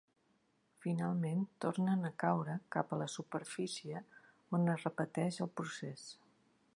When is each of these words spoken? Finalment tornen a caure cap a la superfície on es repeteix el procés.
Finalment 0.85 1.43
tornen 1.65 2.07
a 2.07 2.11
caure 2.23 2.55
cap 2.77 2.95
a 2.95 2.99
la 3.03 3.09
superfície 3.17 4.03
on 4.59 4.73
es 4.77 4.89
repeteix 4.89 5.41
el 5.47 5.55
procés. 5.63 6.11